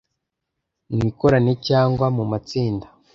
mwikorane 0.93 1.53
cyangwa 1.67 2.05
mu 2.17 2.23
matsinda. 2.31 2.87